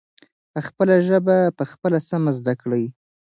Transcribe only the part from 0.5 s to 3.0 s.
خپله ژبه پخپله سمه زدکړئ.